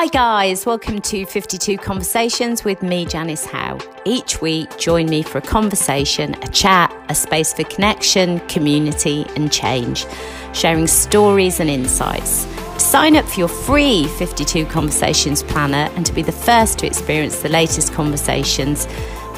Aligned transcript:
Hi, 0.00 0.06
guys, 0.06 0.64
welcome 0.64 1.00
to 1.00 1.26
52 1.26 1.76
Conversations 1.76 2.62
with 2.62 2.84
me, 2.84 3.04
Janice 3.04 3.44
Howe. 3.44 3.80
Each 4.04 4.40
week, 4.40 4.78
join 4.78 5.06
me 5.06 5.24
for 5.24 5.38
a 5.38 5.40
conversation, 5.40 6.36
a 6.40 6.46
chat, 6.46 6.94
a 7.08 7.16
space 7.16 7.52
for 7.52 7.64
connection, 7.64 8.38
community, 8.46 9.26
and 9.34 9.52
change, 9.52 10.06
sharing 10.52 10.86
stories 10.86 11.58
and 11.58 11.68
insights. 11.68 12.44
To 12.44 12.78
sign 12.78 13.16
up 13.16 13.24
for 13.24 13.40
your 13.40 13.48
free 13.48 14.06
52 14.06 14.66
Conversations 14.66 15.42
planner 15.42 15.90
and 15.96 16.06
to 16.06 16.12
be 16.12 16.22
the 16.22 16.30
first 16.30 16.78
to 16.78 16.86
experience 16.86 17.42
the 17.42 17.48
latest 17.48 17.92
conversations, 17.92 18.86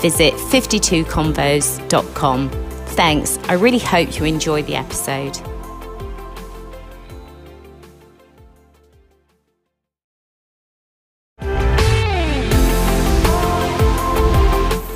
visit 0.03 0.35
52convos.com. 0.35 2.51
Thanks. 2.89 3.39
I 3.45 3.55
really 3.55 3.79
hope 3.79 4.19
you 4.19 4.27
enjoy 4.27 4.63
the 4.65 4.77
episode. 4.77 5.41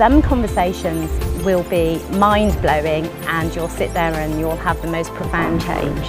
Some 0.05 0.21
conversations 0.21 1.11
will 1.47 1.63
be 1.71 1.99
mind 2.11 2.53
blowing 2.61 3.07
and 3.27 3.57
you'll 3.57 3.71
sit 3.71 3.91
there 3.95 4.13
and 4.13 4.39
you'll 4.39 4.55
have 4.55 4.79
the 4.83 4.87
most 4.87 5.11
profound 5.15 5.63
change. 5.63 6.07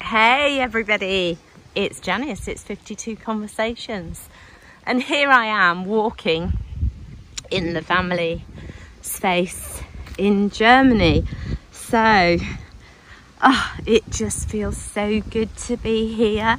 Hey 0.00 0.58
everybody, 0.58 1.36
it's 1.74 2.00
Janice, 2.00 2.48
it's 2.48 2.62
52 2.62 3.14
Conversations, 3.16 4.30
and 4.86 5.02
here 5.02 5.28
I 5.28 5.44
am 5.44 5.84
walking 5.84 6.54
in 7.50 7.74
the 7.74 7.82
family 7.82 8.46
space 9.02 9.82
in 10.16 10.48
Germany. 10.48 11.26
So, 11.72 12.38
oh, 13.44 13.76
it 13.86 14.08
just 14.10 14.48
feels 14.48 14.76
so 14.76 15.20
good 15.20 15.54
to 15.56 15.76
be 15.76 16.12
here. 16.12 16.58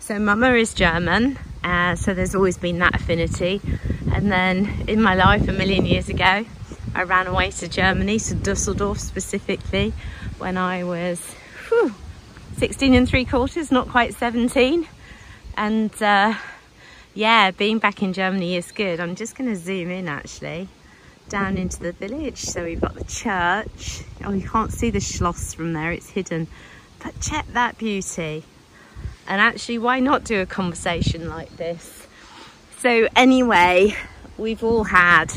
So 0.00 0.18
Mama 0.18 0.54
is 0.54 0.74
German, 0.74 1.38
uh, 1.62 1.94
so 1.94 2.14
there's 2.14 2.34
always 2.34 2.56
been 2.56 2.78
that 2.78 2.94
affinity. 2.94 3.60
And 4.12 4.32
then 4.32 4.84
in 4.88 5.00
my 5.00 5.14
life 5.14 5.46
a 5.46 5.52
million 5.52 5.86
years 5.86 6.08
ago, 6.08 6.44
I 6.94 7.02
ran 7.04 7.26
away 7.26 7.50
to 7.52 7.68
Germany, 7.68 8.18
to 8.18 8.34
Dusseldorf 8.34 8.98
specifically, 8.98 9.92
when 10.38 10.56
I 10.56 10.84
was 10.84 11.20
whew, 11.68 11.94
16 12.56 12.94
and 12.94 13.08
three 13.08 13.24
quarters, 13.24 13.70
not 13.70 13.88
quite 13.88 14.14
17. 14.14 14.88
And 15.56 16.02
uh, 16.02 16.34
yeah, 17.14 17.50
being 17.50 17.78
back 17.78 18.02
in 18.02 18.12
Germany 18.12 18.56
is 18.56 18.72
good. 18.72 19.00
I'm 19.00 19.14
just 19.14 19.36
going 19.36 19.50
to 19.50 19.56
zoom 19.56 19.90
in 19.90 20.08
actually 20.08 20.68
down 21.32 21.56
into 21.56 21.80
the 21.80 21.92
village. 21.92 22.36
So 22.36 22.64
we've 22.64 22.80
got 22.80 22.94
the 22.94 23.04
church. 23.04 24.02
Oh, 24.22 24.32
you 24.32 24.46
can't 24.46 24.70
see 24.70 24.90
the 24.90 25.00
Schloss 25.00 25.54
from 25.54 25.72
there, 25.72 25.90
it's 25.90 26.10
hidden. 26.10 26.46
But 27.02 27.18
check 27.20 27.46
that 27.54 27.78
beauty. 27.78 28.44
And 29.26 29.40
actually, 29.40 29.78
why 29.78 29.98
not 29.98 30.24
do 30.24 30.42
a 30.42 30.46
conversation 30.46 31.30
like 31.30 31.56
this? 31.56 32.06
So 32.80 33.08
anyway, 33.16 33.96
we've 34.36 34.62
all 34.62 34.84
had 34.84 35.32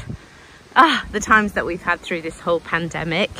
ah, 0.75 1.05
the 1.13 1.21
times 1.21 1.53
that 1.53 1.65
we've 1.65 1.81
had 1.81 2.01
through 2.01 2.23
this 2.23 2.41
whole 2.41 2.59
pandemic. 2.59 3.31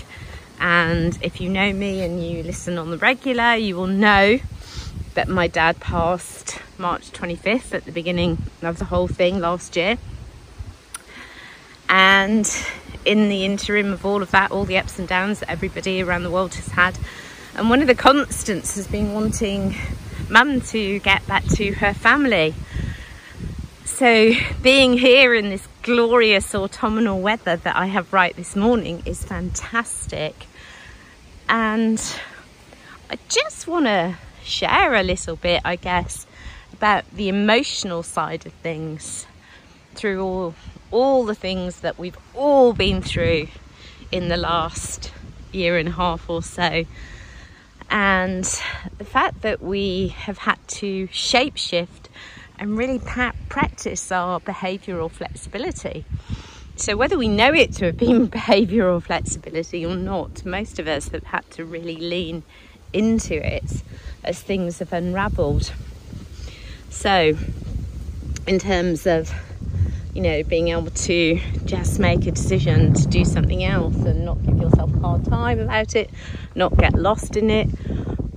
And 0.58 1.18
if 1.22 1.42
you 1.42 1.50
know 1.50 1.74
me 1.74 2.04
and 2.04 2.26
you 2.26 2.42
listen 2.42 2.78
on 2.78 2.90
the 2.90 2.98
regular, 2.98 3.56
you 3.56 3.76
will 3.76 3.88
know 3.88 4.40
that 5.16 5.28
my 5.28 5.48
dad 5.48 5.82
passed 5.82 6.60
March 6.78 7.12
25th 7.12 7.74
at 7.74 7.84
the 7.84 7.92
beginning 7.92 8.38
of 8.62 8.80
the 8.80 8.86
whole 8.86 9.10
thing 9.10 9.40
last 9.40 9.76
year. 9.76 9.98
And 11.90 12.52
in 13.06 13.30
the 13.30 13.46
interim 13.46 13.94
of 13.94 14.06
all 14.06 14.22
of 14.22 14.32
that, 14.32 14.52
all 14.52 14.66
the 14.66 14.78
ups 14.78 14.98
and 14.98 15.08
downs 15.08 15.40
that 15.40 15.50
everybody 15.50 16.02
around 16.02 16.24
the 16.24 16.32
world 16.32 16.56
has 16.56 16.68
had, 16.68 16.98
and 17.56 17.70
one 17.70 17.82
of 17.82 17.88
the 17.88 17.96
constants 17.96 18.76
has 18.76 18.88
been 18.88 19.14
wanting 19.14 19.76
mum 20.30 20.60
to 20.60 21.00
get 21.00 21.26
back 21.28 21.46
to 21.46 21.74
her 21.74 21.94
family. 21.94 22.54
So, 23.86 24.34
being 24.62 24.98
here 24.98 25.34
in 25.34 25.50
this 25.50 25.68
glorious 25.84 26.54
autumnal 26.54 27.22
weather 27.22 27.56
that 27.56 27.76
I 27.76 27.86
have 27.86 28.12
right 28.12 28.36
this 28.36 28.56
morning 28.56 29.04
is 29.06 29.24
fantastic. 29.24 30.48
And 31.48 32.02
I 33.10 33.18
just 33.30 33.68
want 33.68 33.86
to 33.86 34.18
share 34.44 34.96
a 34.96 35.04
little 35.04 35.36
bit, 35.36 35.62
I 35.64 35.76
guess, 35.76 36.26
about 36.74 37.10
the 37.12 37.30
emotional 37.30 38.04
side 38.04 38.46
of 38.46 38.54
things 38.54 39.28
through 39.96 40.24
all 40.24 40.56
all 40.92 41.26
the 41.26 41.36
things 41.36 41.82
that 41.82 41.98
we've 41.98 42.18
all 42.34 42.74
been 42.74 43.02
through 43.02 43.48
in 44.12 44.30
the 44.30 44.38
last 44.38 45.12
year 45.52 45.78
and 45.78 45.90
a 45.90 45.92
half 45.92 46.30
or 46.30 46.44
so. 46.44 46.86
And 47.90 48.44
the 48.98 49.06
fact 49.06 49.42
that 49.42 49.62
we 49.62 50.10
have 50.10 50.40
had 50.40 50.60
to 50.68 51.08
shapeshift 51.08 52.08
and 52.58 52.78
really 52.78 53.00
practice 53.00 54.12
our 54.12 54.40
behavioural 54.40 55.12
flexibility. 55.12 56.06
So, 56.78 56.98
whether 56.98 57.18
we 57.18 57.28
know 57.28 57.54
it 57.54 57.74
to 57.76 57.86
have 57.86 57.98
been 58.06 58.28
behavioural 58.28 59.02
flexibility 59.02 59.86
or 59.86 59.96
not, 59.96 60.46
most 60.46 60.80
of 60.80 60.88
us 60.88 61.10
have 61.10 61.26
had 61.26 61.50
to 61.52 61.66
really 61.66 61.96
lean 61.96 62.44
into 62.94 63.36
it 63.36 63.84
as 64.24 64.42
things 64.42 64.80
have 64.80 64.94
unravelled. 64.94 65.72
So, 66.90 67.38
in 68.48 68.60
terms 68.60 69.06
of 69.06 69.34
you 70.16 70.22
know, 70.22 70.44
being 70.44 70.70
able 70.70 70.90
to 70.90 71.40
just 71.66 72.00
make 72.00 72.26
a 72.26 72.32
decision 72.32 72.94
to 72.94 73.06
do 73.08 73.26
something 73.26 73.66
else 73.66 73.98
and 73.98 74.24
not 74.24 74.42
give 74.46 74.58
yourself 74.58 74.96
a 74.96 75.00
hard 75.00 75.26
time 75.26 75.60
about 75.60 75.94
it, 75.94 76.10
not 76.56 76.76
get 76.78 76.94
lost 76.94 77.36
in 77.36 77.50
it. 77.50 77.68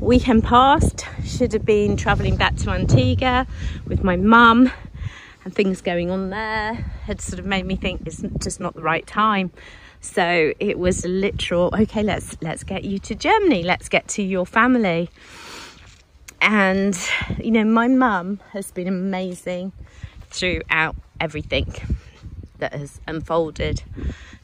Weekend 0.01 0.43
past, 0.43 1.07
should 1.25 1.53
have 1.53 1.65
been 1.65 1.97
travelling 1.97 2.37
back 2.37 2.57
to 2.57 2.71
Antigua 2.71 3.47
with 3.87 4.03
my 4.03 4.17
mum 4.17 4.73
and 5.45 5.55
things 5.55 5.81
going 5.81 6.11
on 6.11 6.31
there 6.31 6.75
had 7.05 7.21
sort 7.21 7.39
of 7.39 7.47
made 7.47 7.65
me 7.65 7.77
think 7.77 8.03
it's 8.07 8.23
just 8.43 8.59
not 8.59 8.75
the 8.75 8.83
right 8.83 9.07
time. 9.07 9.53
So 10.01 10.53
it 10.59 10.81
was 10.81 11.05
literal, 11.05 11.73
okay, 11.79 12.03
let's 12.03 12.37
let's 12.43 12.65
get 12.65 12.85
you 12.85 12.99
to 13.01 13.15
Germany, 13.15 13.63
let's 13.63 13.89
get 13.89 14.09
to 14.09 14.23
your 14.23 14.47
family. 14.47 15.11
And 16.41 16.99
you 17.39 17.53
know, 17.53 17.65
my 17.65 17.87
mum 17.87 18.41
has 18.53 18.73
been 18.73 18.89
amazing 18.89 19.73
throughout 20.31 20.97
everything 21.21 21.75
that 22.59 22.73
has 22.73 23.01
unfolded. 23.07 23.83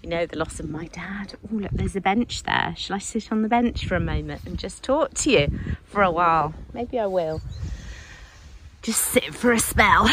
You 0.03 0.11
know, 0.11 0.27
the 0.27 0.39
loss 0.39 0.61
of 0.61 0.69
my 0.69 0.87
dad. 0.89 1.35
Oh, 1.45 1.57
look, 1.57 1.71
there's 1.73 1.97
a 1.97 2.01
bench 2.01 2.43
there. 2.43 2.75
Shall 2.77 2.97
I 2.97 2.99
sit 2.99 3.33
on 3.33 3.43
the 3.43 3.49
bench 3.49 3.87
for 3.87 3.97
a 3.97 4.01
moment 4.01 4.45
and 4.45 4.59
just 4.59 4.83
talk 4.83 5.15
to 5.15 5.31
you 5.31 5.59
for 5.85 6.03
a 6.03 6.11
while? 6.11 6.55
Maybe 6.73 6.99
I 6.99 7.07
will. 7.07 7.41
Just 8.83 9.01
sit 9.01 9.35
for 9.35 9.53
a 9.53 9.59
spell. 9.59 10.11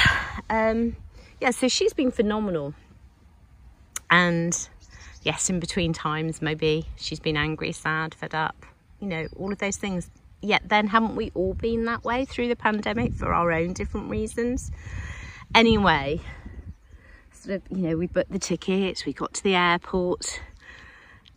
Um, 0.50 0.96
yeah, 1.42 1.52
so 1.52 1.68
she's 1.68 1.94
been 1.94 2.12
phenomenal. 2.12 2.74
And 4.10 4.58
yes, 5.24 5.50
in 5.50 5.60
between 5.60 5.94
times, 5.94 6.42
maybe 6.42 6.86
she's 6.96 7.20
been 7.20 7.36
angry, 7.38 7.72
sad, 7.72 8.14
fed 8.14 8.34
up, 8.34 8.66
you 9.00 9.08
know, 9.08 9.28
all 9.38 9.52
of 9.52 9.58
those 9.58 9.78
things. 9.78 10.10
Yet 10.42 10.64
then, 10.70 10.88
haven't 10.88 11.16
we 11.16 11.32
all 11.36 11.54
been 11.54 11.86
that 11.86 12.04
way 12.04 12.26
through 12.26 12.48
the 12.48 12.56
pandemic 12.56 13.14
for 13.14 13.34
our 13.34 13.52
own 13.52 13.74
different 13.74 14.10
reasons? 14.10 14.72
Anyway, 15.54 16.22
sort 17.34 17.56
of, 17.56 17.78
you 17.78 17.90
know, 17.90 17.98
we 17.98 18.08
booked 18.08 18.32
the 18.32 18.40
tickets, 18.40 19.06
we 19.06 19.12
got 19.12 19.34
to 19.34 19.44
the 19.44 19.56
airport. 19.56 20.42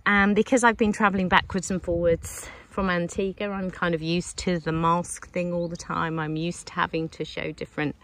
And 0.06 0.36
because 0.36 0.62
I've 0.62 0.76
been 0.76 0.92
traveling 0.92 1.28
backwards 1.28 1.70
and 1.70 1.82
forwards 1.82 2.48
from 2.68 2.90
Antigua, 2.90 3.50
I'm 3.50 3.70
kind 3.70 3.94
of 3.94 4.02
used 4.02 4.36
to 4.38 4.58
the 4.58 4.70
mask 4.70 5.28
thing 5.30 5.52
all 5.52 5.66
the 5.66 5.76
time. 5.76 6.18
I'm 6.18 6.36
used 6.36 6.66
to 6.68 6.74
having 6.74 7.08
to 7.10 7.24
show 7.24 7.52
different 7.52 7.96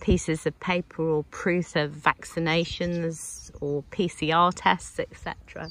pieces 0.00 0.46
of 0.46 0.58
paper 0.60 1.02
or 1.02 1.24
proof 1.24 1.76
of 1.76 1.92
vaccinations 1.92 3.50
or 3.60 3.84
PCR 3.84 4.52
tests, 4.54 4.98
etc. 4.98 5.70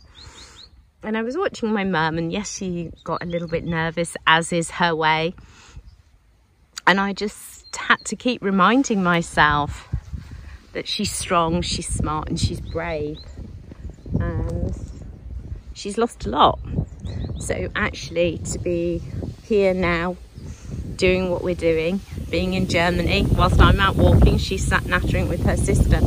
And 1.03 1.17
I 1.17 1.21
was 1.21 1.37
watching 1.37 1.71
my 1.71 1.83
mum, 1.83 2.17
and 2.17 2.31
yes, 2.31 2.57
she 2.57 2.91
got 3.03 3.21
a 3.21 3.25
little 3.25 3.47
bit 3.47 3.65
nervous, 3.65 4.15
as 4.25 4.53
is 4.53 4.71
her 4.71 4.95
way. 4.95 5.35
And 6.87 6.99
I 6.99 7.13
just 7.13 7.75
had 7.75 8.03
to 8.05 8.15
keep 8.15 8.41
reminding 8.41 9.03
myself 9.03 9.92
that 10.73 10.87
she's 10.87 11.11
strong, 11.11 11.61
she's 11.61 11.87
smart, 11.87 12.29
and 12.29 12.39
she's 12.39 12.59
brave. 12.59 13.17
And 14.19 14.75
she's 15.73 15.97
lost 15.97 16.25
a 16.25 16.29
lot. 16.29 16.59
So, 17.39 17.69
actually, 17.75 18.39
to 18.51 18.59
be 18.59 19.01
here 19.43 19.73
now, 19.73 20.17
doing 20.95 21.29
what 21.29 21.43
we're 21.43 21.55
doing, 21.55 22.01
being 22.29 22.53
in 22.53 22.67
Germany, 22.67 23.25
whilst 23.31 23.59
I'm 23.59 23.79
out 23.79 23.95
walking, 23.95 24.37
she's 24.37 24.65
sat 24.65 24.85
nattering 24.85 25.29
with 25.29 25.45
her 25.45 25.57
sister, 25.57 25.99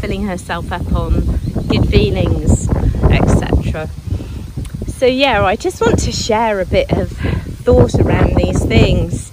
filling 0.00 0.26
herself 0.26 0.72
up 0.72 0.92
on 0.92 1.20
good 1.68 1.88
feelings, 1.88 2.68
etc. 3.10 3.88
So, 4.88 5.06
yeah, 5.06 5.44
I 5.44 5.56
just 5.56 5.80
want 5.80 5.98
to 6.00 6.12
share 6.12 6.60
a 6.60 6.66
bit 6.66 6.92
of 6.92 7.10
thought 7.10 7.94
around 7.94 8.36
these 8.36 8.64
things. 8.64 9.32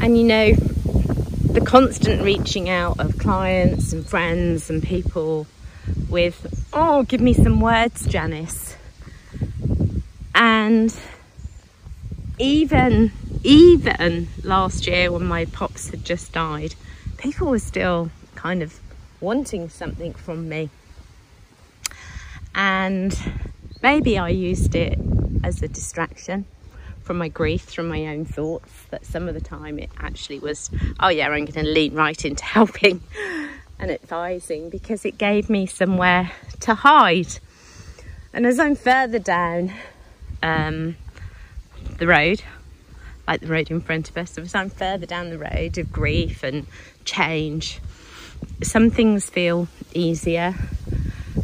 And 0.00 0.16
you 0.16 0.24
know, 0.24 0.54
the 1.52 1.60
constant 1.60 2.22
reaching 2.22 2.68
out 2.68 3.00
of 3.00 3.18
clients 3.18 3.92
and 3.92 4.06
friends 4.06 4.70
and 4.70 4.82
people 4.82 5.48
with, 6.08 6.46
oh, 6.72 7.02
give 7.02 7.20
me 7.20 7.34
some 7.34 7.60
words, 7.60 8.06
Janice. 8.06 8.76
And 10.32 10.96
even, 12.38 13.10
even 13.42 14.28
last 14.44 14.86
year 14.86 15.10
when 15.10 15.24
my 15.24 15.44
pops 15.46 15.90
had 15.90 16.04
just 16.04 16.32
died, 16.32 16.76
people 17.16 17.48
were 17.48 17.58
still 17.58 18.10
kind 18.36 18.62
of 18.62 18.78
wanting 19.20 19.68
something 19.68 20.14
from 20.14 20.48
me. 20.48 20.70
And 22.54 23.18
maybe 23.82 24.18
I 24.18 24.28
used 24.28 24.76
it 24.76 24.98
as 25.42 25.62
a 25.62 25.68
distraction 25.68 26.44
from 27.10 27.18
my 27.18 27.26
grief, 27.26 27.62
from 27.62 27.88
my 27.88 28.06
own 28.06 28.24
thoughts, 28.24 28.70
that 28.90 29.04
some 29.04 29.26
of 29.26 29.34
the 29.34 29.40
time 29.40 29.80
it 29.80 29.90
actually 29.98 30.38
was, 30.38 30.70
oh 31.00 31.08
yeah, 31.08 31.26
I'm 31.26 31.44
going 31.44 31.64
to 31.66 31.68
lean 31.68 31.92
right 31.92 32.24
into 32.24 32.44
helping 32.56 33.02
and 33.80 33.90
advising 33.90 34.70
because 34.70 35.04
it 35.04 35.18
gave 35.18 35.50
me 35.50 35.66
somewhere 35.66 36.30
to 36.60 36.72
hide. 36.72 37.40
And 38.32 38.46
as 38.46 38.60
I'm 38.60 38.76
further 38.76 39.18
down 39.18 39.72
um, 40.40 40.94
the 41.98 42.06
road, 42.06 42.44
like 43.26 43.40
the 43.40 43.48
road 43.48 43.72
in 43.72 43.80
front 43.80 44.08
of 44.08 44.16
us, 44.16 44.38
as 44.38 44.54
I'm 44.54 44.70
further 44.70 45.04
down 45.04 45.30
the 45.30 45.38
road 45.38 45.78
of 45.78 45.90
grief 45.90 46.44
and 46.44 46.64
change, 47.04 47.80
some 48.62 48.88
things 48.88 49.28
feel 49.28 49.66
easier 49.92 50.54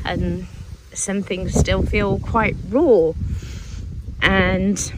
and 0.05 0.47
some 0.93 1.23
things 1.23 1.55
still 1.55 1.83
feel 1.83 2.21
quite 2.21 2.55
raw. 2.69 3.15
And 4.23 4.93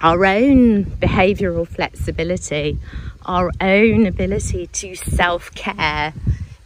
our 0.00 0.24
own 0.24 0.84
behavioural 0.84 1.66
flexibility, 1.66 2.78
our 3.24 3.50
own 3.60 4.06
ability 4.06 4.66
to 4.68 4.94
self 4.94 5.54
care 5.54 6.12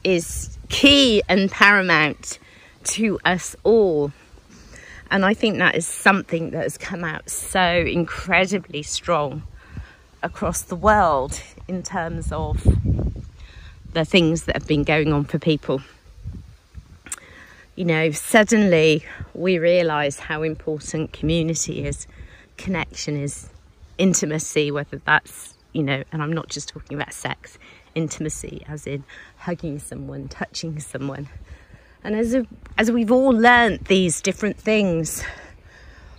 is 0.04 0.58
key 0.68 1.22
and 1.28 1.50
paramount 1.50 2.38
to 2.84 3.18
us 3.24 3.54
all. 3.64 4.12
And 5.10 5.24
I 5.24 5.34
think 5.34 5.58
that 5.58 5.74
is 5.74 5.86
something 5.86 6.50
that 6.50 6.62
has 6.62 6.76
come 6.76 7.04
out 7.04 7.30
so 7.30 7.60
incredibly 7.60 8.82
strong 8.82 9.42
across 10.22 10.62
the 10.62 10.76
world 10.76 11.40
in 11.66 11.82
terms 11.82 12.30
of 12.32 12.66
the 13.92 14.04
things 14.04 14.44
that 14.44 14.56
have 14.56 14.66
been 14.66 14.84
going 14.84 15.12
on 15.12 15.24
for 15.24 15.38
people. 15.38 15.80
You 17.78 17.84
know, 17.84 18.10
suddenly 18.10 19.04
we 19.34 19.60
realise 19.60 20.18
how 20.18 20.42
important 20.42 21.12
community 21.12 21.86
is, 21.86 22.08
connection 22.56 23.16
is, 23.16 23.50
intimacy, 23.98 24.72
whether 24.72 25.00
that's, 25.04 25.54
you 25.72 25.84
know, 25.84 26.02
and 26.10 26.20
I'm 26.20 26.32
not 26.32 26.48
just 26.48 26.68
talking 26.68 26.98
about 27.00 27.12
sex, 27.12 27.56
intimacy 27.94 28.64
as 28.66 28.88
in 28.88 29.04
hugging 29.36 29.78
someone, 29.78 30.26
touching 30.26 30.80
someone. 30.80 31.28
And 32.02 32.16
as, 32.16 32.34
a, 32.34 32.48
as 32.76 32.90
we've 32.90 33.12
all 33.12 33.30
learnt 33.30 33.86
these 33.86 34.20
different 34.22 34.58
things, 34.58 35.22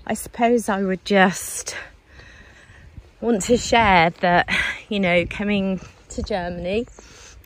I 0.07 0.13
suppose 0.13 0.69
I 0.69 0.81
would 0.83 1.03
just 1.03 1.75
want 3.19 3.41
to 3.41 3.57
share 3.57 4.11
that, 4.21 4.47
you 4.87 5.01
know, 5.01 5.25
coming 5.25 5.81
to 6.07 6.23
Germany 6.23 6.87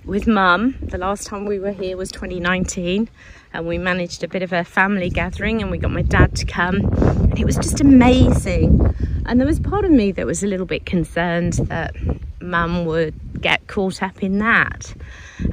with 0.05 0.27
mum. 0.27 0.75
The 0.83 0.99
last 0.99 1.25
time 1.25 1.47
we 1.47 1.57
were 1.57 1.71
here 1.71 1.97
was 1.97 2.11
2019 2.11 3.09
and 3.53 3.67
we 3.67 3.77
managed 3.77 4.23
a 4.23 4.27
bit 4.27 4.41
of 4.41 4.51
a 4.51 4.63
family 4.63 5.09
gathering 5.09 5.61
and 5.61 5.69
we 5.69 5.77
got 5.77 5.91
my 5.91 6.01
dad 6.01 6.35
to 6.35 6.45
come 6.45 6.77
and 6.77 7.39
it 7.39 7.45
was 7.45 7.55
just 7.55 7.79
amazing. 7.81 8.95
And 9.25 9.39
there 9.39 9.47
was 9.47 9.59
part 9.59 9.85
of 9.85 9.91
me 9.91 10.11
that 10.11 10.25
was 10.25 10.43
a 10.43 10.47
little 10.47 10.65
bit 10.65 10.85
concerned 10.85 11.53
that 11.53 11.95
mum 12.41 12.85
would 12.85 13.13
get 13.41 13.67
caught 13.67 14.01
up 14.01 14.23
in 14.23 14.39
that. 14.39 14.93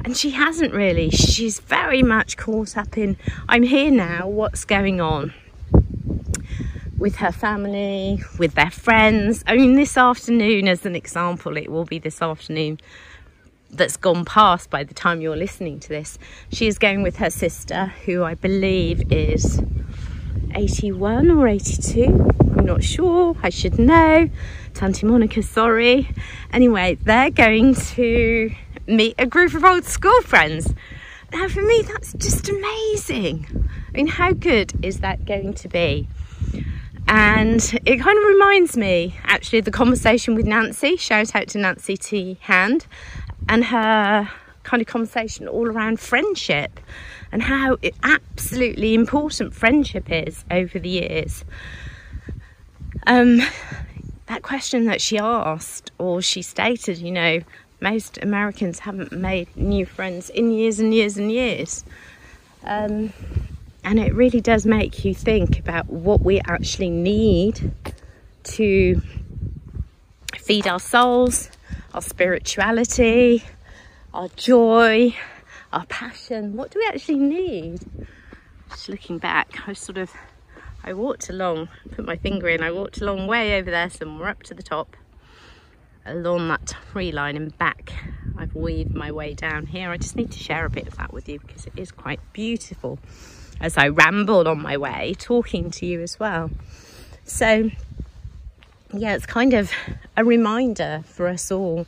And 0.03 0.17
she 0.17 0.31
hasn't 0.31 0.73
really. 0.73 1.09
She's 1.09 1.59
very 1.59 2.01
much 2.01 2.37
caught 2.37 2.75
up 2.75 2.97
in, 2.97 3.17
I'm 3.47 3.63
here 3.63 3.91
now, 3.91 4.27
what's 4.27 4.65
going 4.65 4.99
on 4.99 5.33
with 6.97 7.15
her 7.17 7.31
family, 7.31 8.23
with 8.37 8.53
their 8.55 8.69
friends. 8.69 9.43
I 9.47 9.55
mean, 9.55 9.75
this 9.75 9.97
afternoon, 9.97 10.67
as 10.67 10.85
an 10.85 10.95
example, 10.95 11.57
it 11.57 11.71
will 11.71 11.85
be 11.85 11.97
this 11.97 12.21
afternoon 12.21 12.79
that's 13.71 13.97
gone 13.97 14.25
past 14.25 14.69
by 14.69 14.83
the 14.83 14.93
time 14.93 15.21
you're 15.21 15.37
listening 15.37 15.79
to 15.79 15.89
this. 15.89 16.19
She 16.51 16.67
is 16.67 16.77
going 16.77 17.03
with 17.03 17.17
her 17.17 17.29
sister, 17.29 17.87
who 18.05 18.23
I 18.23 18.35
believe 18.35 19.11
is 19.11 19.61
81 20.53 21.31
or 21.31 21.47
82. 21.47 22.31
I'm 22.57 22.65
not 22.65 22.83
sure. 22.83 23.35
I 23.41 23.49
should 23.49 23.79
know. 23.79 24.29
Tanti 24.73 25.05
Monica, 25.05 25.41
sorry. 25.41 26.09
Anyway, 26.51 26.97
they're 27.01 27.31
going 27.31 27.75
to 27.75 28.51
meet 28.87 29.15
a 29.17 29.25
group 29.25 29.53
of 29.53 29.63
old 29.63 29.85
school 29.85 30.21
friends. 30.21 30.73
Now, 31.31 31.47
for 31.47 31.61
me, 31.61 31.81
that's 31.81 32.13
just 32.13 32.49
amazing. 32.49 33.69
I 33.87 33.91
mean, 33.91 34.07
how 34.07 34.33
good 34.33 34.73
is 34.83 34.99
that 34.99 35.25
going 35.25 35.53
to 35.55 35.67
be? 35.69 36.07
And 37.07 37.61
it 37.85 37.97
kind 37.97 38.17
of 38.17 38.25
reminds 38.25 38.77
me 38.77 39.15
actually 39.23 39.59
of 39.59 39.65
the 39.65 39.71
conversation 39.71 40.35
with 40.35 40.45
Nancy. 40.45 40.95
Shout 40.97 41.35
out 41.35 41.47
to 41.49 41.57
Nancy 41.57 41.97
T. 41.97 42.37
Hand 42.41 42.85
and 43.49 43.65
her 43.65 44.29
kind 44.63 44.81
of 44.81 44.87
conversation 44.87 45.47
all 45.47 45.67
around 45.67 45.99
friendship 45.99 46.79
and 47.31 47.41
how 47.41 47.77
absolutely 48.03 48.93
important 48.93 49.53
friendship 49.53 50.11
is 50.11 50.45
over 50.51 50.79
the 50.79 50.89
years. 50.89 51.43
Um, 53.07 53.41
that 54.27 54.43
question 54.43 54.85
that 54.85 55.01
she 55.01 55.17
asked, 55.17 55.91
or 55.97 56.21
she 56.21 56.41
stated, 56.41 56.97
you 56.99 57.11
know, 57.11 57.39
most 57.81 58.19
Americans 58.21 58.79
haven't 58.79 59.11
made 59.11 59.55
new 59.57 59.85
friends 59.85 60.29
in 60.29 60.51
years 60.51 60.79
and 60.79 60.93
years 60.93 61.17
and 61.17 61.31
years. 61.31 61.83
Um, 62.63 63.11
and 63.83 63.99
it 63.99 64.13
really 64.13 64.39
does 64.39 64.65
make 64.65 65.03
you 65.03 65.15
think 65.15 65.57
about 65.59 65.87
what 65.87 66.21
we 66.21 66.39
actually 66.41 66.91
need 66.91 67.73
to 68.43 69.01
feed 70.37 70.67
our 70.67 70.79
souls, 70.79 71.50
our 71.93 72.01
spirituality, 72.01 73.43
our 74.13 74.29
joy, 74.29 75.15
our 75.73 75.85
passion. 75.87 76.55
What 76.55 76.71
do 76.71 76.79
we 76.79 76.87
actually 76.87 77.19
need? 77.19 77.81
Just 78.69 78.89
looking 78.89 79.17
back, 79.17 79.67
I 79.67 79.73
sort 79.73 79.97
of, 79.97 80.11
I 80.83 80.93
walked 80.93 81.29
along, 81.29 81.69
put 81.91 82.05
my 82.05 82.15
finger 82.15 82.47
in, 82.47 82.63
I 82.63 82.71
walked 82.71 83.01
along 83.01 83.27
way 83.27 83.57
over 83.59 83.69
there 83.69 83.89
somewhere 83.89 84.29
up 84.29 84.43
to 84.43 84.53
the 84.53 84.63
top, 84.63 84.95
along 86.05 86.47
that 86.47 86.75
tree 86.91 87.11
line 87.11 87.35
and 87.35 87.57
back. 87.57 87.91
I've 88.37 88.55
weaved 88.55 88.95
my 88.95 89.11
way 89.11 89.33
down 89.33 89.67
here. 89.67 89.91
I 89.91 89.97
just 89.97 90.15
need 90.15 90.31
to 90.31 90.39
share 90.39 90.65
a 90.65 90.69
bit 90.69 90.87
of 90.87 90.95
that 90.97 91.13
with 91.13 91.27
you 91.27 91.39
because 91.39 91.65
it 91.65 91.73
is 91.75 91.91
quite 91.91 92.19
beautiful 92.33 92.99
as 93.59 93.77
I 93.77 93.89
rambled 93.89 94.47
on 94.47 94.61
my 94.61 94.77
way, 94.77 95.13
talking 95.19 95.69
to 95.71 95.85
you 95.85 96.01
as 96.01 96.19
well. 96.19 96.49
So 97.25 97.69
yeah, 98.93 99.15
it's 99.15 99.25
kind 99.25 99.53
of 99.53 99.71
a 100.17 100.23
reminder 100.23 101.03
for 101.05 101.27
us 101.27 101.51
all 101.51 101.85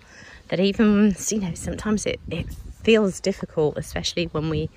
that 0.50 0.60
even, 0.60 1.15
you 1.29 1.39
know, 1.39 1.53
sometimes 1.53 2.05
it, 2.05 2.19
it 2.29 2.48
feels 2.83 3.19
difficult, 3.19 3.77
especially 3.77 4.25
when 4.25 4.50
we 4.50 4.69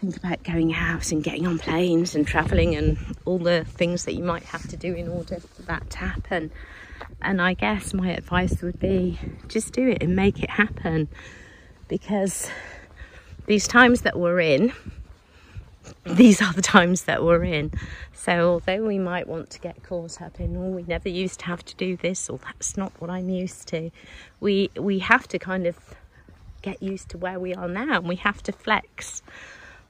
think 0.00 0.16
about 0.16 0.42
going 0.42 0.74
out 0.74 1.12
and 1.12 1.22
getting 1.22 1.46
on 1.46 1.58
planes 1.58 2.14
and 2.14 2.26
traveling 2.26 2.74
and 2.74 2.98
all 3.24 3.38
the 3.38 3.64
things 3.64 4.04
that 4.04 4.14
you 4.14 4.24
might 4.24 4.42
have 4.42 4.66
to 4.68 4.76
do 4.76 4.94
in 4.94 5.08
order 5.08 5.38
for 5.38 5.62
that 5.62 5.88
to 5.90 5.98
happen. 5.98 6.50
And 7.20 7.40
I 7.40 7.54
guess 7.54 7.94
my 7.94 8.10
advice 8.10 8.60
would 8.62 8.80
be 8.80 9.18
just 9.48 9.72
do 9.72 9.88
it 9.88 10.02
and 10.02 10.16
make 10.16 10.42
it 10.42 10.50
happen 10.50 11.08
because 11.86 12.50
these 13.46 13.68
times 13.68 14.02
that 14.02 14.18
we're 14.18 14.40
in, 14.40 14.72
these 16.04 16.42
are 16.42 16.52
the 16.52 16.62
times 16.62 17.04
that 17.04 17.22
we're 17.22 17.44
in. 17.44 17.72
So, 18.12 18.52
although 18.52 18.86
we 18.86 18.98
might 18.98 19.26
want 19.26 19.50
to 19.50 19.60
get 19.60 19.82
caught 19.82 20.20
up 20.20 20.40
in, 20.40 20.56
oh, 20.56 20.70
we 20.70 20.82
never 20.84 21.08
used 21.08 21.40
to 21.40 21.46
have 21.46 21.64
to 21.64 21.74
do 21.76 21.96
this, 21.96 22.28
or 22.28 22.38
that's 22.38 22.76
not 22.76 22.92
what 23.00 23.10
I'm 23.10 23.28
used 23.28 23.68
to, 23.68 23.90
we 24.40 24.70
we 24.76 25.00
have 25.00 25.28
to 25.28 25.38
kind 25.38 25.66
of 25.66 25.76
get 26.62 26.82
used 26.82 27.08
to 27.10 27.18
where 27.18 27.38
we 27.40 27.54
are 27.54 27.68
now, 27.68 27.98
and 27.98 28.08
we 28.08 28.16
have 28.16 28.42
to 28.44 28.52
flex 28.52 29.22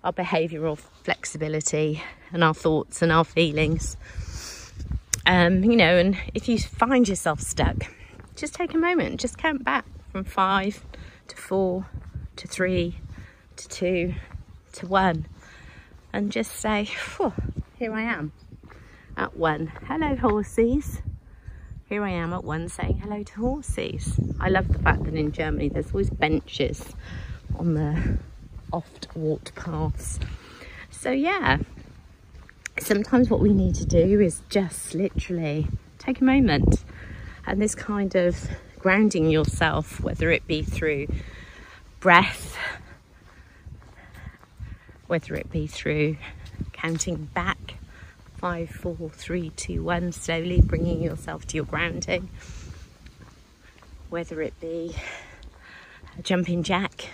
our 0.04 0.12
behavioural 0.12 0.78
flexibility 0.78 2.02
and 2.32 2.42
our 2.42 2.54
thoughts 2.54 3.02
and 3.02 3.12
our 3.12 3.24
feelings. 3.24 3.96
Um, 5.26 5.62
you 5.62 5.76
know, 5.76 5.96
and 5.96 6.18
if 6.34 6.48
you 6.48 6.58
find 6.58 7.08
yourself 7.08 7.40
stuck, 7.40 7.86
just 8.34 8.54
take 8.54 8.74
a 8.74 8.78
moment, 8.78 9.20
just 9.20 9.38
count 9.38 9.62
back 9.64 9.84
from 10.10 10.24
five 10.24 10.84
to 11.28 11.36
four 11.36 11.86
to 12.36 12.48
three 12.48 12.96
to 13.56 13.68
two 13.68 14.14
to 14.72 14.86
one 14.86 15.26
and 16.12 16.30
just 16.30 16.52
say, 16.52 16.88
here 17.78 17.92
I 17.92 18.02
am 18.02 18.32
at 19.16 19.36
one. 19.36 19.72
Hello, 19.86 20.14
horses. 20.16 21.00
Here 21.88 22.04
I 22.04 22.10
am 22.10 22.32
at 22.32 22.44
one 22.44 22.68
saying 22.68 22.98
hello 22.98 23.22
to 23.22 23.34
horses. 23.34 24.18
I 24.40 24.48
love 24.48 24.68
the 24.68 24.78
fact 24.78 25.04
that 25.04 25.14
in 25.14 25.32
Germany 25.32 25.68
there's 25.68 25.90
always 25.90 26.10
benches 26.10 26.94
on 27.58 27.74
the 27.74 28.18
oft 28.72 29.08
walked 29.14 29.54
paths. 29.54 30.18
So, 30.90 31.10
yeah, 31.10 31.58
sometimes 32.78 33.28
what 33.28 33.40
we 33.40 33.52
need 33.52 33.74
to 33.76 33.86
do 33.86 34.20
is 34.20 34.42
just 34.48 34.94
literally 34.94 35.68
take 35.98 36.20
a 36.20 36.24
moment 36.24 36.84
and 37.46 37.60
this 37.60 37.74
kind 37.74 38.14
of 38.14 38.48
grounding 38.78 39.30
yourself, 39.30 40.00
whether 40.00 40.30
it 40.30 40.46
be 40.46 40.62
through 40.62 41.06
breath 42.00 42.56
whether 45.12 45.34
it 45.34 45.52
be 45.52 45.66
through 45.66 46.16
counting 46.72 47.28
back 47.34 47.74
five, 48.38 48.70
four, 48.70 48.96
three, 49.10 49.50
two, 49.50 49.82
one, 49.82 50.10
slowly 50.10 50.58
bringing 50.62 51.02
yourself 51.02 51.46
to 51.46 51.54
your 51.54 51.66
grounding, 51.66 52.30
whether 54.08 54.40
it 54.40 54.58
be 54.58 54.96
a 56.18 56.22
jumping 56.22 56.62
jack, 56.62 57.10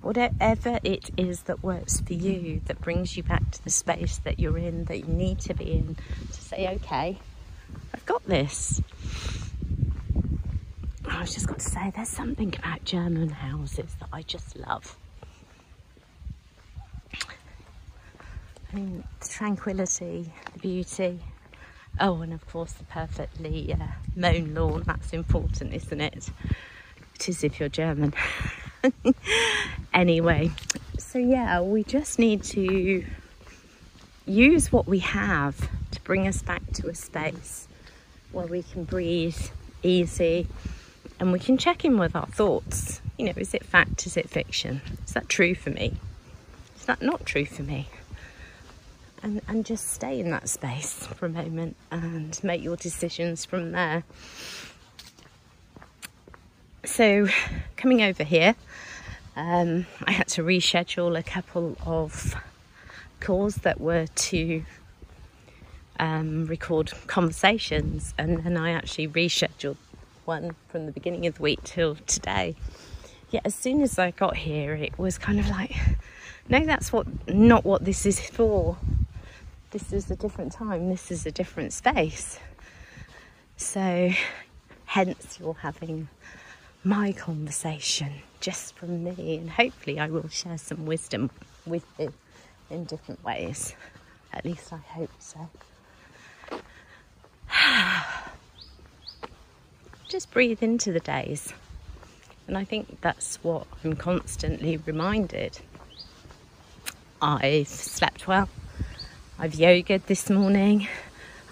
whatever 0.00 0.80
it 0.84 1.10
is 1.18 1.42
that 1.42 1.62
works 1.62 2.00
for 2.00 2.14
you, 2.14 2.62
that 2.64 2.80
brings 2.80 3.14
you 3.14 3.22
back 3.22 3.50
to 3.50 3.62
the 3.62 3.68
space 3.68 4.16
that 4.24 4.40
you're 4.40 4.56
in, 4.56 4.86
that 4.86 5.00
you 5.00 5.04
need 5.04 5.38
to 5.38 5.52
be 5.52 5.70
in, 5.70 5.98
to 6.32 6.40
say, 6.40 6.66
okay, 6.76 7.18
I've 7.92 8.06
got 8.06 8.24
this. 8.24 8.80
I've 11.06 11.28
just 11.30 11.46
got 11.46 11.58
to 11.58 11.68
say, 11.68 11.92
there's 11.94 12.08
something 12.08 12.54
about 12.58 12.86
German 12.86 13.28
houses 13.28 13.94
that 14.00 14.08
I 14.14 14.22
just 14.22 14.56
love. 14.56 14.96
Mean, 18.74 19.04
the 19.20 19.28
tranquility, 19.28 20.32
the 20.52 20.58
beauty. 20.58 21.20
Oh, 22.00 22.22
and 22.22 22.32
of 22.32 22.44
course, 22.48 22.72
the 22.72 22.82
perfectly 22.82 23.72
uh, 23.72 23.86
mown 24.16 24.52
lawn. 24.52 24.82
That's 24.84 25.12
important, 25.12 25.72
isn't 25.72 26.00
it? 26.00 26.28
It 27.14 27.28
is 27.28 27.44
if 27.44 27.60
you're 27.60 27.68
German. 27.68 28.14
anyway, 29.94 30.50
so 30.98 31.18
yeah, 31.18 31.60
we 31.60 31.84
just 31.84 32.18
need 32.18 32.42
to 32.44 33.04
use 34.26 34.72
what 34.72 34.88
we 34.88 34.98
have 34.98 35.68
to 35.92 36.00
bring 36.02 36.26
us 36.26 36.42
back 36.42 36.62
to 36.72 36.88
a 36.88 36.96
space 36.96 37.68
where 38.32 38.46
we 38.46 38.64
can 38.64 38.82
breathe 38.82 39.38
easy 39.84 40.48
and 41.20 41.30
we 41.30 41.38
can 41.38 41.58
check 41.58 41.84
in 41.84 41.96
with 41.96 42.16
our 42.16 42.26
thoughts. 42.26 43.00
You 43.20 43.26
know, 43.26 43.34
is 43.36 43.54
it 43.54 43.64
fact? 43.64 44.04
Is 44.04 44.16
it 44.16 44.28
fiction? 44.28 44.80
Is 45.06 45.12
that 45.12 45.28
true 45.28 45.54
for 45.54 45.70
me? 45.70 45.94
Is 46.76 46.86
that 46.86 47.00
not 47.02 47.24
true 47.24 47.46
for 47.46 47.62
me? 47.62 47.86
And, 49.24 49.40
and 49.48 49.64
just 49.64 49.90
stay 49.90 50.20
in 50.20 50.30
that 50.30 50.48
space 50.48 51.06
for 51.16 51.26
a 51.26 51.30
moment 51.30 51.74
and 51.90 52.38
make 52.44 52.62
your 52.62 52.76
decisions 52.76 53.44
from 53.44 53.72
there. 53.72 54.04
So, 56.84 57.28
coming 57.76 58.02
over 58.02 58.22
here, 58.22 58.54
um, 59.34 59.86
I 60.04 60.12
had 60.12 60.28
to 60.28 60.42
reschedule 60.42 61.18
a 61.18 61.22
couple 61.22 61.76
of 61.84 62.36
calls 63.20 63.56
that 63.56 63.80
were 63.80 64.06
to 64.06 64.64
um, 65.98 66.44
record 66.44 66.92
conversations, 67.06 68.12
and 68.18 68.44
then 68.44 68.58
I 68.58 68.72
actually 68.72 69.08
rescheduled 69.08 69.78
one 70.26 70.54
from 70.68 70.84
the 70.84 70.92
beginning 70.92 71.26
of 71.26 71.36
the 71.36 71.42
week 71.42 71.64
till 71.64 71.94
today. 72.06 72.54
Yet, 73.30 73.42
as 73.46 73.54
soon 73.54 73.80
as 73.80 73.98
I 73.98 74.10
got 74.10 74.36
here, 74.36 74.74
it 74.74 74.98
was 74.98 75.16
kind 75.16 75.40
of 75.40 75.48
like, 75.48 75.74
no, 76.50 76.66
that's 76.66 76.92
what 76.92 77.06
not 77.26 77.64
what 77.64 77.86
this 77.86 78.04
is 78.04 78.20
for 78.20 78.76
this 79.74 79.92
is 79.92 80.08
a 80.08 80.14
different 80.14 80.52
time, 80.52 80.88
this 80.88 81.10
is 81.10 81.26
a 81.26 81.32
different 81.32 81.72
space. 81.72 82.38
So, 83.56 84.12
hence, 84.84 85.38
you're 85.40 85.54
having 85.54 86.08
my 86.84 87.10
conversation 87.10 88.12
just 88.38 88.76
from 88.76 89.02
me, 89.02 89.36
and 89.36 89.50
hopefully, 89.50 89.98
I 89.98 90.06
will 90.06 90.28
share 90.28 90.58
some 90.58 90.86
wisdom 90.86 91.28
with 91.66 91.84
you 91.98 92.12
in 92.70 92.84
different 92.84 93.24
ways. 93.24 93.74
At 94.32 94.44
least, 94.44 94.72
I 94.72 94.76
hope 94.76 95.10
so. 95.18 95.50
just 100.08 100.30
breathe 100.30 100.62
into 100.62 100.92
the 100.92 101.00
days. 101.00 101.52
And 102.46 102.56
I 102.56 102.62
think 102.62 103.00
that's 103.00 103.42
what 103.42 103.66
I'm 103.82 103.96
constantly 103.96 104.76
reminded. 104.76 105.58
I've 107.20 107.66
slept 107.66 108.28
well. 108.28 108.48
I've 109.36 109.54
yogaed 109.54 110.06
this 110.06 110.30
morning. 110.30 110.86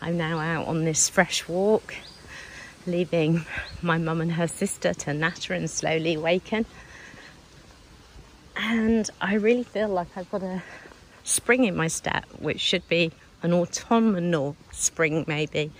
I'm 0.00 0.16
now 0.16 0.38
out 0.38 0.68
on 0.68 0.84
this 0.84 1.08
fresh 1.08 1.48
walk, 1.48 1.96
leaving 2.86 3.44
my 3.82 3.98
mum 3.98 4.20
and 4.20 4.32
her 4.32 4.46
sister 4.46 4.94
to 4.94 5.12
natter 5.12 5.52
and 5.52 5.68
slowly 5.68 6.16
waken. 6.16 6.64
And 8.56 9.10
I 9.20 9.34
really 9.34 9.64
feel 9.64 9.88
like 9.88 10.06
I've 10.16 10.30
got 10.30 10.44
a 10.44 10.62
spring 11.24 11.64
in 11.64 11.74
my 11.74 11.88
step, 11.88 12.24
which 12.38 12.60
should 12.60 12.88
be 12.88 13.10
an 13.42 13.52
autumnal 13.52 14.54
spring, 14.70 15.24
maybe. 15.26 15.72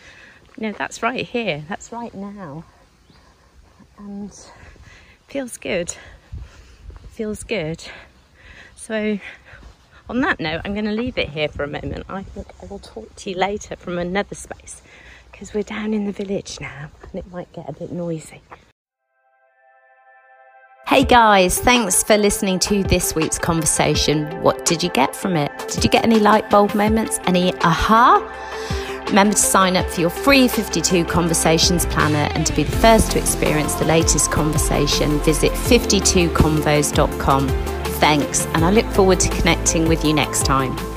No, 0.58 0.72
that's 0.72 1.04
right 1.04 1.24
here, 1.24 1.64
that's 1.68 1.92
right 1.92 2.12
now. 2.12 2.64
And 3.96 4.36
feels 5.28 5.56
good. 5.56 5.94
Feels 7.10 7.44
good. 7.44 7.84
So 8.74 9.20
on 10.08 10.20
that 10.20 10.38
note, 10.40 10.62
I'm 10.64 10.72
going 10.74 10.86
to 10.86 10.92
leave 10.92 11.18
it 11.18 11.30
here 11.30 11.48
for 11.48 11.64
a 11.64 11.68
moment. 11.68 12.04
I 12.08 12.22
think 12.22 12.46
I 12.62 12.66
will 12.66 12.78
talk 12.78 13.14
to 13.16 13.30
you 13.30 13.36
later 13.36 13.76
from 13.76 13.98
another 13.98 14.34
space 14.34 14.82
because 15.30 15.54
we're 15.54 15.62
down 15.62 15.94
in 15.94 16.06
the 16.06 16.12
village 16.12 16.60
now 16.60 16.90
and 17.02 17.14
it 17.14 17.30
might 17.30 17.52
get 17.52 17.68
a 17.68 17.72
bit 17.72 17.92
noisy. 17.92 18.40
Hey 20.86 21.04
guys, 21.04 21.58
thanks 21.58 22.02
for 22.02 22.18
listening 22.18 22.58
to 22.60 22.82
this 22.82 23.14
week's 23.14 23.38
conversation. 23.38 24.26
What 24.42 24.66
did 24.66 24.82
you 24.82 24.90
get 24.90 25.16
from 25.16 25.36
it? 25.36 25.50
Did 25.70 25.84
you 25.84 25.90
get 25.90 26.04
any 26.04 26.18
light 26.18 26.50
bulb 26.50 26.74
moments? 26.74 27.18
Any 27.24 27.54
aha? 27.62 28.20
Remember 29.06 29.34
to 29.34 29.40
sign 29.40 29.76
up 29.76 29.88
for 29.88 30.00
your 30.00 30.10
free 30.10 30.48
52 30.48 31.04
Conversations 31.06 31.86
Planner 31.86 32.28
and 32.34 32.44
to 32.46 32.52
be 32.54 32.64
the 32.64 32.76
first 32.76 33.12
to 33.12 33.18
experience 33.18 33.74
the 33.74 33.84
latest 33.84 34.30
conversation, 34.30 35.18
visit 35.20 35.52
52convos.com. 35.52 37.81
Thanks, 38.02 38.46
and 38.46 38.64
I 38.64 38.70
look 38.72 38.86
forward 38.86 39.20
to 39.20 39.28
connecting 39.28 39.88
with 39.88 40.04
you 40.04 40.12
next 40.12 40.44
time. 40.44 40.91